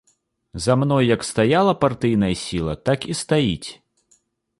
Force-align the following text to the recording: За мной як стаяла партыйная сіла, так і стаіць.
За 0.65 0.73
мной 0.83 1.03
як 1.15 1.21
стаяла 1.29 1.73
партыйная 1.83 2.31
сіла, 2.45 2.73
так 2.89 2.99
і 3.13 3.19
стаіць. 3.21 3.69